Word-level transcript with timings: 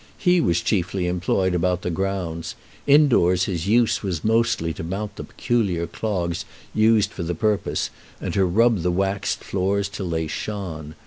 He 0.17 0.41
was 0.41 0.61
chiefly 0.61 1.05
employed 1.05 1.53
about 1.53 1.83
the 1.83 1.91
grounds; 1.91 2.55
in 2.87 3.07
doors 3.07 3.43
his 3.43 3.67
use 3.67 4.01
was 4.01 4.23
mostly 4.23 4.73
to 4.73 4.83
mount 4.83 5.15
the 5.15 5.23
peculiar 5.23 5.85
clogs 5.85 6.43
used 6.73 7.11
for 7.11 7.21
the 7.21 7.35
purpose, 7.35 7.91
and 8.19 8.35
rub 8.35 8.81
the 8.81 8.89
waxed 8.89 9.43
floors 9.43 9.87
till 9.87 10.09
they 10.09 10.25
shone. 10.25 10.95